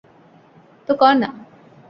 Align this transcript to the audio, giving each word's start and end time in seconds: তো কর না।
তো 0.87 0.93
কর 1.01 1.13
না। 1.21 1.29